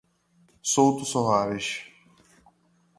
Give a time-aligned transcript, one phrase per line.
[0.71, 1.85] Souto Soares